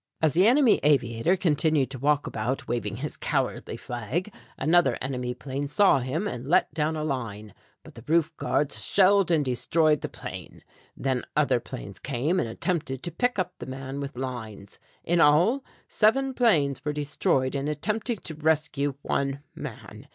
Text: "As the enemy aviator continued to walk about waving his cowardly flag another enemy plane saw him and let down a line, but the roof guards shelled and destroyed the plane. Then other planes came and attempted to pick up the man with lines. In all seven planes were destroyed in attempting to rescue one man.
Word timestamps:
"As 0.19 0.33
the 0.33 0.47
enemy 0.47 0.79
aviator 0.81 1.37
continued 1.37 1.91
to 1.91 1.99
walk 1.99 2.25
about 2.25 2.67
waving 2.67 2.95
his 2.95 3.15
cowardly 3.15 3.77
flag 3.77 4.33
another 4.57 4.97
enemy 4.99 5.35
plane 5.35 5.67
saw 5.67 5.99
him 5.99 6.27
and 6.27 6.47
let 6.47 6.73
down 6.73 6.95
a 6.95 7.03
line, 7.03 7.53
but 7.83 7.93
the 7.93 8.03
roof 8.07 8.35
guards 8.35 8.83
shelled 8.83 9.29
and 9.29 9.45
destroyed 9.45 10.01
the 10.01 10.09
plane. 10.09 10.63
Then 10.97 11.23
other 11.37 11.59
planes 11.59 11.99
came 11.99 12.39
and 12.39 12.49
attempted 12.49 13.03
to 13.03 13.11
pick 13.11 13.37
up 13.37 13.53
the 13.59 13.67
man 13.67 13.99
with 13.99 14.17
lines. 14.17 14.79
In 15.03 15.21
all 15.21 15.63
seven 15.87 16.33
planes 16.33 16.83
were 16.83 16.93
destroyed 16.93 17.53
in 17.53 17.67
attempting 17.67 18.17
to 18.23 18.33
rescue 18.33 18.95
one 19.03 19.43
man. 19.53 20.07